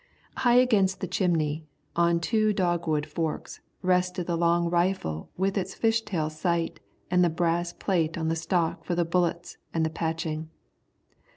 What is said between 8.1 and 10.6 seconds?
on the stock for the bullets and the "patching."